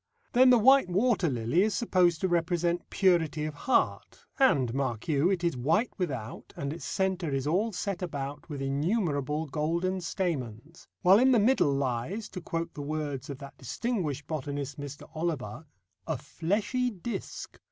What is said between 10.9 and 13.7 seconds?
while in the middle lies, to quote the words of that